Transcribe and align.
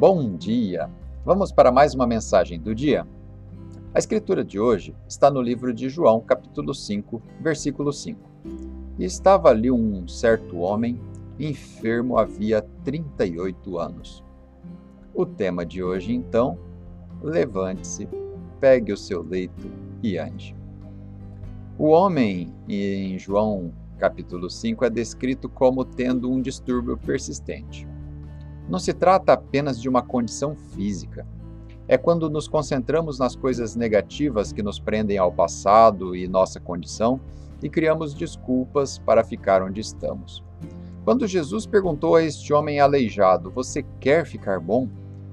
Bom 0.00 0.34
dia! 0.34 0.88
Vamos 1.26 1.52
para 1.52 1.70
mais 1.70 1.94
uma 1.94 2.06
mensagem 2.06 2.58
do 2.58 2.74
dia? 2.74 3.06
A 3.92 3.98
escritura 3.98 4.42
de 4.42 4.58
hoje 4.58 4.96
está 5.06 5.30
no 5.30 5.42
livro 5.42 5.74
de 5.74 5.90
João, 5.90 6.22
capítulo 6.22 6.74
5, 6.74 7.20
versículo 7.38 7.92
5. 7.92 8.18
E 8.98 9.04
estava 9.04 9.50
ali 9.50 9.70
um 9.70 10.08
certo 10.08 10.56
homem, 10.60 10.98
enfermo 11.38 12.16
havia 12.16 12.62
38 12.82 13.78
anos. 13.78 14.24
O 15.12 15.26
tema 15.26 15.66
de 15.66 15.82
hoje, 15.82 16.14
então, 16.14 16.58
levante-se, 17.22 18.08
pegue 18.58 18.94
o 18.94 18.96
seu 18.96 19.22
leito 19.22 19.70
e 20.02 20.16
ande. 20.16 20.56
O 21.78 21.88
homem, 21.88 22.50
em 22.66 23.18
João 23.18 23.70
capítulo 23.98 24.48
5, 24.48 24.82
é 24.82 24.88
descrito 24.88 25.46
como 25.46 25.84
tendo 25.84 26.32
um 26.32 26.40
distúrbio 26.40 26.96
persistente. 26.96 27.86
Não 28.70 28.78
se 28.78 28.94
trata 28.94 29.32
apenas 29.32 29.82
de 29.82 29.88
uma 29.88 30.00
condição 30.00 30.54
física. 30.54 31.26
É 31.88 31.98
quando 31.98 32.30
nos 32.30 32.46
concentramos 32.46 33.18
nas 33.18 33.34
coisas 33.34 33.74
negativas 33.74 34.52
que 34.52 34.62
nos 34.62 34.78
prendem 34.78 35.18
ao 35.18 35.32
passado 35.32 36.14
e 36.14 36.28
nossa 36.28 36.60
condição 36.60 37.20
e 37.60 37.68
criamos 37.68 38.14
desculpas 38.14 38.96
para 38.96 39.24
ficar 39.24 39.60
onde 39.60 39.80
estamos. 39.80 40.44
Quando 41.04 41.26
Jesus 41.26 41.66
perguntou 41.66 42.14
a 42.14 42.22
este 42.22 42.52
homem 42.52 42.78
aleijado: 42.78 43.50
Você 43.50 43.82
quer 43.98 44.24
ficar 44.24 44.60
bom? 44.60 44.88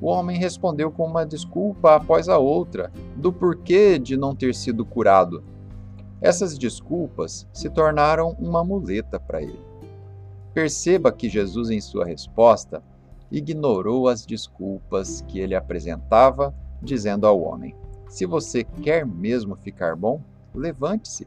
O 0.00 0.06
homem 0.06 0.38
respondeu 0.38 0.90
com 0.90 1.04
uma 1.04 1.26
desculpa 1.26 1.96
após 1.96 2.30
a 2.30 2.38
outra 2.38 2.90
do 3.14 3.30
porquê 3.30 3.98
de 3.98 4.16
não 4.16 4.34
ter 4.34 4.54
sido 4.54 4.86
curado. 4.86 5.44
Essas 6.18 6.56
desculpas 6.56 7.46
se 7.52 7.68
tornaram 7.68 8.34
uma 8.38 8.64
muleta 8.64 9.20
para 9.20 9.42
ele. 9.42 9.60
Perceba 10.54 11.12
que 11.12 11.28
Jesus, 11.28 11.68
em 11.68 11.80
sua 11.80 12.06
resposta, 12.06 12.82
ignorou 13.30 14.08
as 14.08 14.24
desculpas 14.24 15.22
que 15.28 15.38
ele 15.38 15.54
apresentava, 15.54 16.54
dizendo 16.82 17.26
ao 17.26 17.40
homem: 17.40 17.74
Se 18.08 18.26
você 18.26 18.64
quer 18.64 19.06
mesmo 19.06 19.56
ficar 19.56 19.96
bom, 19.96 20.20
levante-se. 20.54 21.26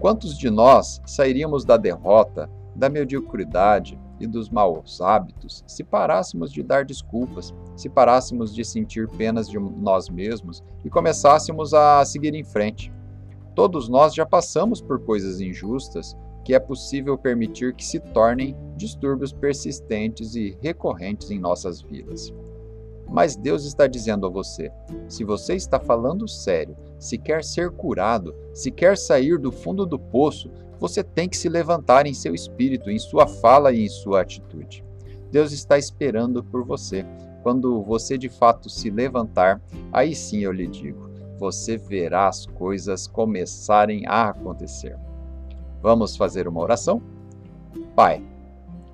Quantos 0.00 0.36
de 0.36 0.50
nós 0.50 1.00
sairíamos 1.06 1.64
da 1.64 1.76
derrota, 1.76 2.50
da 2.74 2.88
mediocridade 2.88 3.98
e 4.20 4.26
dos 4.26 4.48
maus 4.48 5.00
hábitos 5.00 5.62
se 5.66 5.84
parássemos 5.84 6.52
de 6.52 6.62
dar 6.62 6.84
desculpas, 6.84 7.54
se 7.76 7.88
parássemos 7.88 8.54
de 8.54 8.64
sentir 8.64 9.08
penas 9.08 9.48
de 9.48 9.58
nós 9.58 10.08
mesmos 10.08 10.62
e 10.84 10.90
começássemos 10.90 11.72
a 11.74 12.04
seguir 12.04 12.34
em 12.34 12.44
frente? 12.44 12.92
Todos 13.54 13.88
nós 13.88 14.14
já 14.14 14.26
passamos 14.26 14.80
por 14.80 15.00
coisas 15.00 15.40
injustas 15.40 16.16
que 16.48 16.54
é 16.54 16.58
possível 16.58 17.18
permitir 17.18 17.74
que 17.74 17.84
se 17.84 18.00
tornem 18.00 18.56
distúrbios 18.74 19.34
persistentes 19.34 20.34
e 20.34 20.56
recorrentes 20.62 21.30
em 21.30 21.38
nossas 21.38 21.82
vidas. 21.82 22.32
Mas 23.06 23.36
Deus 23.36 23.66
está 23.66 23.86
dizendo 23.86 24.24
a 24.24 24.30
você: 24.30 24.72
se 25.06 25.24
você 25.24 25.56
está 25.56 25.78
falando 25.78 26.26
sério, 26.26 26.74
se 26.98 27.18
quer 27.18 27.44
ser 27.44 27.70
curado, 27.72 28.34
se 28.54 28.70
quer 28.70 28.96
sair 28.96 29.38
do 29.38 29.52
fundo 29.52 29.84
do 29.84 29.98
poço, 29.98 30.50
você 30.80 31.04
tem 31.04 31.28
que 31.28 31.36
se 31.36 31.50
levantar 31.50 32.06
em 32.06 32.14
seu 32.14 32.34
espírito, 32.34 32.90
em 32.90 32.98
sua 32.98 33.26
fala 33.26 33.70
e 33.70 33.84
em 33.84 33.88
sua 33.90 34.22
atitude. 34.22 34.82
Deus 35.30 35.52
está 35.52 35.76
esperando 35.76 36.42
por 36.42 36.64
você. 36.64 37.04
Quando 37.42 37.82
você 37.82 38.16
de 38.16 38.30
fato 38.30 38.70
se 38.70 38.88
levantar, 38.88 39.60
aí 39.92 40.14
sim 40.14 40.38
eu 40.38 40.52
lhe 40.52 40.66
digo: 40.66 41.10
você 41.38 41.76
verá 41.76 42.26
as 42.26 42.46
coisas 42.46 43.06
começarem 43.06 44.06
a 44.06 44.30
acontecer. 44.30 44.96
Vamos 45.80 46.16
fazer 46.16 46.48
uma 46.48 46.60
oração? 46.60 47.00
Pai, 47.94 48.22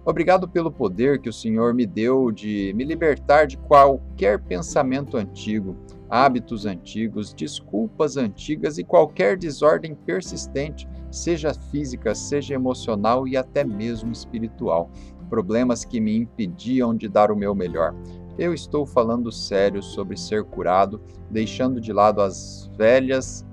obrigado 0.04 0.46
pelo 0.46 0.70
poder 0.70 1.18
que 1.18 1.28
o 1.28 1.32
Senhor 1.32 1.72
me 1.72 1.86
deu 1.86 2.30
de 2.30 2.72
me 2.74 2.84
libertar 2.84 3.46
de 3.46 3.56
qualquer 3.56 4.38
pensamento 4.40 5.16
antigo, 5.16 5.76
hábitos 6.10 6.66
antigos, 6.66 7.32
desculpas 7.32 8.18
antigas 8.18 8.76
e 8.76 8.84
qualquer 8.84 9.38
desordem 9.38 9.94
persistente, 9.94 10.86
seja 11.10 11.54
física, 11.54 12.14
seja 12.14 12.54
emocional 12.54 13.26
e 13.26 13.36
até 13.36 13.64
mesmo 13.64 14.12
espiritual. 14.12 14.90
Problemas 15.30 15.86
que 15.86 16.00
me 16.00 16.14
impediam 16.14 16.94
de 16.94 17.08
dar 17.08 17.30
o 17.30 17.36
meu 17.36 17.54
melhor. 17.54 17.94
Eu 18.38 18.52
estou 18.52 18.84
falando 18.84 19.32
sério 19.32 19.82
sobre 19.82 20.18
ser 20.18 20.44
curado, 20.44 21.00
deixando 21.30 21.80
de 21.80 21.92
lado 21.94 22.20
as 22.20 22.70
velhas 22.76 23.46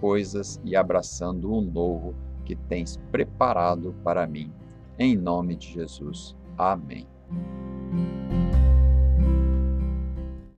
coisas 0.00 0.60
e 0.62 0.76
abraçando 0.76 1.50
o 1.50 1.60
novo 1.60 2.14
que 2.46 2.54
tens 2.54 2.98
preparado 3.10 3.94
para 4.02 4.26
mim. 4.26 4.50
Em 4.98 5.14
nome 5.16 5.56
de 5.56 5.74
Jesus. 5.74 6.34
Amém. 6.56 7.06